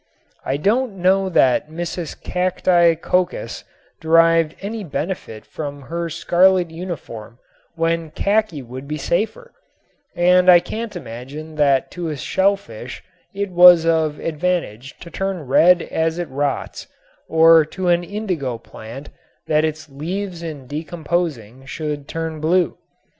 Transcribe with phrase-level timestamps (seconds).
[0.43, 2.19] I don't know that Mrs.
[2.19, 3.63] Cacti Coccus
[3.99, 7.37] derived any benefit from her scarlet uniform
[7.75, 9.53] when khaki would be safer,
[10.15, 13.03] and I can't imagine that to a shellfish
[13.35, 16.87] it was of advantage to turn red as it rots
[17.29, 19.09] or to an indigo plant
[19.45, 22.75] that its leaves in decomposing should turn blue.